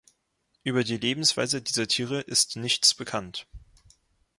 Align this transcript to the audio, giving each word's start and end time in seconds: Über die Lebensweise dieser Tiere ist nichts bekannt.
Über 0.63 0.83
die 0.83 0.97
Lebensweise 0.97 1.61
dieser 1.61 1.87
Tiere 1.87 2.21
ist 2.21 2.55
nichts 2.55 2.95
bekannt. 2.95 3.45